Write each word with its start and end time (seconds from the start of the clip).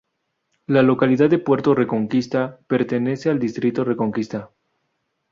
La 0.65 0.81
localidad 0.81 1.29
de 1.29 1.37
Puerto 1.37 1.75
Reconquista 1.75 2.57
pertenece 2.65 3.29
al 3.29 3.37
Distrito 3.37 3.83
Reconquista. 3.83 4.49